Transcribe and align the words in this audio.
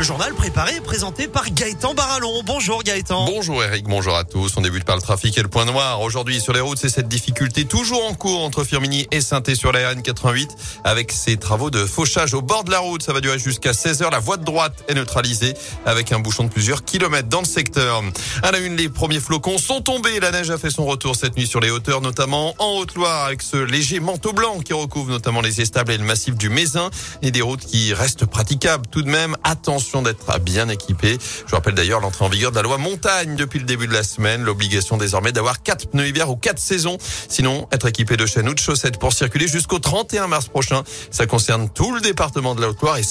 Le 0.00 0.06
journal 0.06 0.32
préparé 0.32 0.76
et 0.76 0.80
présenté 0.80 1.28
par 1.28 1.50
Gaëtan 1.50 1.92
Barallon. 1.92 2.40
Bonjour 2.46 2.82
Gaëtan. 2.82 3.26
Bonjour 3.26 3.62
Eric, 3.62 3.84
bonjour 3.86 4.16
à 4.16 4.24
tous. 4.24 4.54
On 4.56 4.62
débute 4.62 4.84
par 4.84 4.96
le 4.96 5.02
trafic 5.02 5.36
et 5.36 5.42
le 5.42 5.48
point 5.48 5.66
noir. 5.66 6.00
Aujourd'hui 6.00 6.40
sur 6.40 6.54
les 6.54 6.60
routes, 6.60 6.78
c'est 6.78 6.88
cette 6.88 7.06
difficulté 7.06 7.66
toujours 7.66 8.06
en 8.06 8.14
cours 8.14 8.42
entre 8.42 8.64
Firmini 8.64 9.06
et 9.10 9.20
saint 9.20 9.42
sur 9.54 9.72
la 9.72 9.92
RN88 9.92 10.48
avec 10.84 11.12
ces 11.12 11.36
travaux 11.36 11.68
de 11.68 11.84
fauchage 11.84 12.32
au 12.32 12.40
bord 12.40 12.64
de 12.64 12.70
la 12.70 12.78
route. 12.78 13.02
Ça 13.02 13.12
va 13.12 13.20
durer 13.20 13.38
jusqu'à 13.38 13.74
16 13.74 14.00
heures. 14.00 14.10
La 14.10 14.20
voie 14.20 14.38
de 14.38 14.44
droite 14.44 14.72
est 14.88 14.94
neutralisée 14.94 15.52
avec 15.84 16.12
un 16.12 16.18
bouchon 16.18 16.44
de 16.44 16.48
plusieurs 16.48 16.82
kilomètres 16.82 17.28
dans 17.28 17.40
le 17.40 17.46
secteur. 17.46 18.02
À 18.42 18.52
la 18.52 18.58
une, 18.58 18.76
les 18.76 18.88
premiers 18.88 19.20
flocons 19.20 19.58
sont 19.58 19.82
tombés. 19.82 20.18
La 20.18 20.30
neige 20.30 20.50
a 20.50 20.56
fait 20.56 20.70
son 20.70 20.86
retour 20.86 21.14
cette 21.14 21.36
nuit 21.36 21.46
sur 21.46 21.60
les 21.60 21.70
hauteurs, 21.70 22.00
notamment 22.00 22.54
en 22.58 22.78
Haute-Loire 22.78 23.26
avec 23.26 23.42
ce 23.42 23.58
léger 23.58 24.00
manteau 24.00 24.32
blanc 24.32 24.60
qui 24.60 24.72
recouvre 24.72 25.10
notamment 25.10 25.42
les 25.42 25.60
estables 25.60 25.92
et 25.92 25.98
le 25.98 26.04
massif 26.04 26.36
du 26.36 26.48
Mézin 26.48 26.88
et 27.20 27.30
des 27.30 27.42
routes 27.42 27.66
qui 27.66 27.92
restent 27.92 28.24
praticables 28.24 28.86
tout 28.86 29.02
de 29.02 29.10
même. 29.10 29.36
Attention 29.44 29.89
d'être 30.00 30.38
bien 30.40 30.68
équipé. 30.68 31.18
Je 31.46 31.54
rappelle 31.54 31.74
d'ailleurs 31.74 32.00
l'entrée 32.00 32.24
en 32.24 32.28
vigueur 32.28 32.52
de 32.52 32.56
la 32.56 32.62
loi 32.62 32.78
montagne 32.78 33.34
depuis 33.34 33.58
le 33.58 33.64
début 33.64 33.88
de 33.88 33.92
la 33.92 34.04
semaine. 34.04 34.42
L'obligation 34.42 34.96
désormais 34.96 35.32
d'avoir 35.32 35.62
quatre 35.62 35.88
pneus 35.88 36.08
hiver 36.08 36.30
ou 36.30 36.36
quatre 36.36 36.60
saisons. 36.60 36.96
Sinon, 37.28 37.66
être 37.72 37.86
équipé 37.86 38.16
de 38.16 38.26
chaînes 38.26 38.48
ou 38.48 38.54
de 38.54 38.58
chaussettes 38.58 38.98
pour 38.98 39.12
circuler 39.12 39.48
jusqu'au 39.48 39.80
31 39.80 40.28
mars 40.28 40.48
prochain. 40.48 40.84
Ça 41.10 41.26
concerne 41.26 41.68
tout 41.68 41.92
le 41.94 42.00
département 42.00 42.54
de 42.54 42.60
la 42.60 42.68
Haute-Loire 42.68 42.98
et 42.98 43.02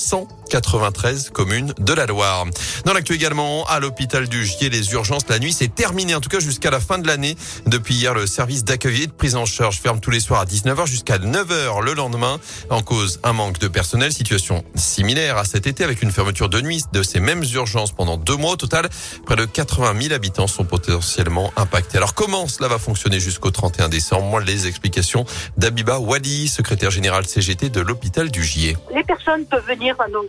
193 0.50 1.30
communes 1.30 1.74
de 1.80 1.94
la 1.94 2.06
Loire. 2.08 2.46
Dans 2.86 2.94
l'actu 2.94 3.14
également, 3.14 3.66
à 3.68 3.80
l'hôpital 3.80 4.28
du 4.28 4.46
Gier, 4.46 4.70
les 4.70 4.92
urgences 4.94 5.28
la 5.30 5.38
nuit, 5.38 5.54
c'est 5.54 5.74
terminé. 5.74 6.16
En 6.16 6.22
tout 6.22 6.30
cas, 6.30 6.40
jusqu'à 6.40 6.72
la 6.72 6.80
fin 6.80 6.98
de 6.98 7.08
l'année. 7.08 7.36
Depuis 7.68 7.94
hier, 7.94 8.14
le 8.14 8.26
service 8.26 8.64
d'accueil 8.64 9.04
et 9.04 9.08
de 9.08 9.12
prise 9.12 9.36
en 9.36 9.46
charge 9.46 9.80
ferme 9.80 10.00
tous 10.00 10.10
les 10.10 10.20
soirs 10.20 10.42
à 10.42 10.46
19h 10.46 10.88
jusqu'à 10.88 11.18
9h 11.18 11.84
le 11.84 11.94
lendemain. 11.94 12.40
En 12.70 12.82
cause, 12.82 13.20
un 13.24 13.34
manque 13.34 13.60
de 13.60 13.68
personnel. 13.68 14.12
Situation 14.12 14.64
similaire 14.76 15.38
à 15.38 15.46
cet 15.46 15.68
été 15.68 15.84
avec 15.84 16.02
une 16.02 16.12
fermeture 16.12 16.50
de 16.50 16.62
nuit 16.62 16.84
de 16.92 17.04
ces 17.04 17.20
mêmes 17.20 17.44
urgences 17.54 17.92
pendant 17.92 18.18
deux 18.18 18.36
mois. 18.36 18.54
Au 18.54 18.56
total, 18.56 18.90
près 19.26 19.36
de 19.36 19.46
80 19.46 20.02
000 20.02 20.14
habitants 20.14 20.48
sont 20.48 20.66
potentiellement 20.66 21.54
impactés. 21.58 21.98
Alors 21.98 22.16
comment 22.16 22.48
cela 22.48 22.68
va 22.68 22.80
fonctionner 22.80 23.20
jusqu'au 23.20 23.52
31 23.52 23.90
décembre? 23.90 24.26
Moi, 24.26 24.42
les 24.42 24.68
explications 24.68 25.26
d'Abiba 25.58 26.00
Wadi, 26.00 26.48
secrétaire 26.48 26.90
général 26.90 27.26
CGT 27.26 27.70
de 27.70 27.82
l'hôpital 27.82 28.32
du 28.32 28.44
Gier. 28.44 28.78
Les 28.96 29.04
personnes 29.04 29.46
peuvent 29.46 29.68
venir 29.68 29.96
à 30.00 30.08
nos 30.08 30.24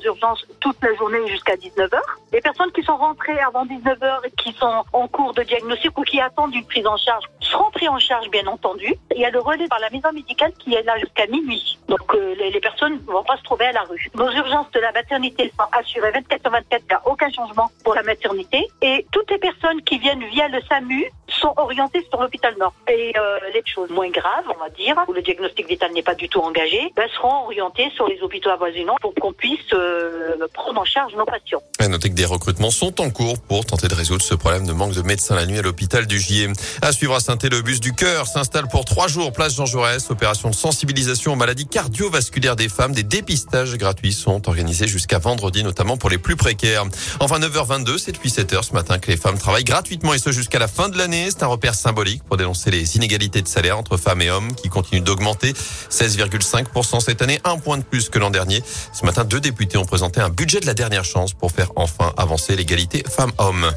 toute 0.60 0.76
la 0.82 0.94
journée 0.94 1.26
jusqu'à 1.28 1.54
19h. 1.56 1.98
Les 2.32 2.40
personnes 2.40 2.72
qui 2.72 2.82
sont 2.82 2.96
rentrées 2.96 3.38
avant 3.40 3.64
19h 3.66 4.26
et 4.26 4.30
qui 4.32 4.52
sont 4.52 4.84
en 4.92 5.08
cours 5.08 5.34
de 5.34 5.42
diagnostic 5.42 5.96
ou 5.98 6.02
qui 6.02 6.20
attendent 6.20 6.54
une 6.54 6.64
prise 6.66 6.86
en 6.86 6.96
charge 6.96 7.24
seront 7.40 7.70
pris 7.70 7.88
en 7.88 7.98
charge, 7.98 8.28
bien 8.30 8.46
entendu. 8.46 8.94
Il 9.14 9.20
y 9.20 9.24
a 9.24 9.30
le 9.30 9.40
relais 9.40 9.66
par 9.68 9.80
la 9.80 9.90
maison 9.90 10.12
médicale 10.12 10.52
qui 10.58 10.74
est 10.74 10.82
là 10.82 10.98
jusqu'à 10.98 11.26
minuit. 11.26 11.78
Donc 11.88 12.14
euh, 12.14 12.34
les, 12.36 12.60
personnes 12.60 12.94
ne 12.94 13.12
vont 13.12 13.24
pas 13.24 13.36
se 13.36 13.42
trouver 13.42 13.66
à 13.66 13.72
la 13.72 13.82
rue. 13.82 14.08
Nos 14.14 14.30
urgences 14.30 14.70
de 14.72 14.80
la 14.80 14.92
maternité 14.92 15.52
sont 15.58 15.66
assurées 15.72 16.10
24 16.12 16.50
24, 16.50 16.82
il 16.82 16.86
n'y 16.86 16.94
a 16.94 17.02
aucun 17.06 17.30
changement 17.30 17.70
pour 17.84 17.94
la 17.94 18.02
maternité. 18.02 18.66
Et 18.82 19.06
toutes 19.10 19.30
les 19.30 19.38
personnes 19.38 19.82
qui 19.82 19.98
viennent 19.98 20.24
via 20.24 20.48
le 20.48 20.60
SAMU 20.68 21.10
sont 21.40 21.52
orientées 21.56 22.06
sur 22.08 22.20
l'hôpital 22.20 22.54
Nord. 22.58 22.74
Et 22.88 23.12
euh, 23.16 23.38
les 23.54 23.62
choses 23.64 23.90
moins 23.90 24.10
graves, 24.10 24.44
on 24.54 24.58
va 24.58 24.68
dire, 24.70 24.96
où 25.08 25.12
le 25.12 25.22
diagnostic 25.22 25.68
vital 25.68 25.92
n'est 25.92 26.02
pas 26.02 26.14
du 26.14 26.28
tout 26.28 26.40
engagé, 26.40 26.92
ben, 26.96 27.08
seront 27.14 27.44
orientées 27.46 27.90
sur 27.94 28.06
les 28.06 28.20
hôpitaux 28.22 28.50
avoisinants 28.50 28.96
pour 29.00 29.14
qu'on 29.14 29.32
puisse 29.32 29.58
euh, 29.72 30.36
prendre 30.52 30.80
en 30.80 30.84
charge 30.84 31.14
nos 31.14 31.24
patients. 31.24 31.62
À 31.78 31.88
noter 31.88 32.10
que 32.10 32.14
des 32.14 32.24
recrutements 32.24 32.70
sont 32.70 33.00
en 33.00 33.10
cours 33.10 33.38
pour 33.40 33.64
tenter 33.64 33.88
de 33.88 33.94
résoudre 33.94 34.22
ce 34.22 34.34
problème 34.34 34.66
de 34.66 34.72
manque 34.72 34.92
de 34.92 35.02
médecins 35.02 35.34
la 35.34 35.46
nuit 35.46 35.58
à 35.58 35.62
l'hôpital 35.62 36.06
du 36.06 36.18
Gier. 36.18 36.48
À 36.82 36.92
suivre 36.92 37.14
à 37.14 37.20
saint 37.20 37.38
le 37.42 37.62
bus 37.62 37.80
du 37.80 37.92
cœur 37.94 38.26
s'installe 38.26 38.68
pour 38.68 38.84
trois 38.84 39.08
jours 39.08 39.32
place 39.32 39.54
Jean 39.54 39.66
Jaurès. 39.66 40.10
Opération 40.10 40.50
de 40.50 40.54
sensibilisation 40.54 41.32
aux 41.32 41.36
maladies 41.36 41.66
cardiovasculaires 41.66 42.56
des 42.56 42.68
femmes. 42.68 42.92
Des 42.92 43.02
dépistages 43.02 43.76
gratuits 43.76 44.12
sont 44.12 44.48
organisés 44.48 44.86
jusqu'à 44.86 45.18
vendredi, 45.18 45.64
notamment 45.64 45.96
pour 45.96 46.10
les 46.10 46.18
plus 46.18 46.36
précaires. 46.36 46.84
Enfin, 47.20 47.38
9h22, 47.38 47.98
c'est 47.98 48.12
depuis 48.12 48.28
7h 48.28 48.62
ce 48.62 48.72
matin 48.72 48.98
que 48.98 49.10
les 49.10 49.16
femmes 49.16 49.38
travaillent 49.38 49.64
gratuitement 49.64 50.12
et 50.12 50.18
ce 50.18 50.32
jusqu'à 50.32 50.58
la 50.58 50.68
fin 50.68 50.88
de 50.88 50.98
l'année. 50.98 51.29
C'est 51.30 51.44
un 51.44 51.46
repère 51.46 51.74
symbolique 51.74 52.24
pour 52.24 52.36
dénoncer 52.36 52.72
les 52.72 52.96
inégalités 52.96 53.40
de 53.40 53.46
salaire 53.46 53.78
entre 53.78 53.96
femmes 53.96 54.20
et 54.20 54.30
hommes 54.30 54.52
qui 54.54 54.68
continuent 54.68 55.02
d'augmenter. 55.02 55.52
16,5% 55.52 57.00
cette 57.00 57.22
année, 57.22 57.38
un 57.44 57.56
point 57.56 57.78
de 57.78 57.84
plus 57.84 58.08
que 58.08 58.18
l'an 58.18 58.30
dernier. 58.30 58.64
Ce 58.92 59.06
matin, 59.06 59.24
deux 59.24 59.40
députés 59.40 59.78
ont 59.78 59.84
présenté 59.84 60.20
un 60.20 60.28
budget 60.28 60.58
de 60.58 60.66
la 60.66 60.74
dernière 60.74 61.04
chance 61.04 61.32
pour 61.32 61.52
faire 61.52 61.70
enfin 61.76 62.12
avancer 62.16 62.56
l'égalité 62.56 63.04
femmes-hommes. 63.08 63.70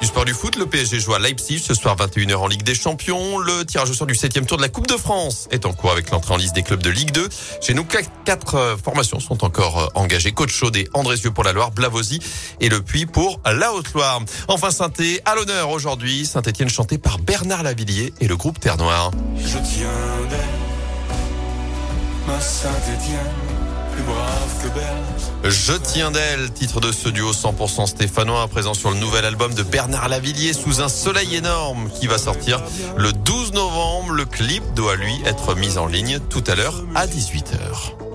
Du 0.00 0.06
sport 0.06 0.24
du 0.24 0.32
foot, 0.32 0.56
le 0.56 0.66
PSG 0.66 1.00
joue 1.00 1.14
à 1.14 1.18
Leipzig 1.18 1.58
ce 1.58 1.74
soir 1.74 1.96
21h 1.96 2.36
en 2.36 2.46
Ligue 2.46 2.62
des 2.62 2.74
Champions. 2.74 3.38
Le 3.38 3.64
tirage 3.64 3.90
au 3.90 3.94
sort 3.94 4.06
du 4.06 4.14
7 4.14 4.46
tour 4.46 4.56
de 4.56 4.62
la 4.62 4.68
Coupe 4.68 4.86
de 4.86 4.96
France 4.96 5.48
est 5.50 5.66
en 5.66 5.72
cours 5.72 5.90
avec 5.90 6.10
l'entrée 6.10 6.34
en 6.34 6.36
liste 6.36 6.54
des 6.54 6.62
clubs 6.62 6.82
de 6.82 6.90
Ligue 6.90 7.10
2. 7.10 7.28
Chez 7.60 7.74
nous, 7.74 7.84
quatre 7.84 8.54
euh, 8.54 8.76
formations 8.76 9.18
sont 9.18 9.44
encore 9.44 9.78
euh, 9.78 9.86
engagées. 9.94 10.30
Coach 10.30 10.52
Chaudet, 10.52 10.88
Andrézieux 10.94 11.32
pour 11.32 11.42
la 11.42 11.52
Loire, 11.52 11.72
Blavozy 11.72 12.20
et 12.60 12.68
Le 12.68 12.80
Puy 12.80 13.06
pour 13.06 13.40
la 13.44 13.72
Haute-Loire. 13.72 14.22
Enfin, 14.46 14.70
saint 14.70 14.92
à 15.24 15.34
l'honneur 15.34 15.70
aujourd'hui. 15.70 16.26
Saint-Etienne 16.26 16.68
chanté 16.68 16.98
par 16.98 17.18
Bernard 17.18 17.64
Lavillier 17.64 18.12
et 18.20 18.28
le 18.28 18.36
groupe 18.36 18.60
Terre 18.60 18.76
Noire. 18.76 19.10
Je 19.36 19.58
tiens 19.58 19.88
ma 22.28 22.38
Je 25.44 25.72
tiens 25.72 26.10
d'elle, 26.10 26.50
titre 26.52 26.80
de 26.80 26.92
ce 26.92 27.08
duo 27.08 27.32
100% 27.32 27.86
stéphanois, 27.86 28.46
présent 28.48 28.74
sur 28.74 28.90
le 28.90 28.96
nouvel 28.96 29.24
album 29.24 29.54
de 29.54 29.62
Bernard 29.62 30.08
Lavillier, 30.08 30.52
Sous 30.52 30.80
un 30.80 30.88
soleil 30.88 31.36
énorme, 31.36 31.90
qui 31.90 32.06
va 32.06 32.18
sortir 32.18 32.62
le 32.96 33.12
12 33.12 33.52
novembre. 33.52 34.12
Le 34.12 34.24
clip 34.24 34.62
doit 34.74 34.96
lui 34.96 35.14
être 35.24 35.54
mis 35.54 35.78
en 35.78 35.86
ligne 35.86 36.18
tout 36.30 36.44
à 36.46 36.54
l'heure 36.54 36.84
à 36.94 37.06
18h. 37.06 38.07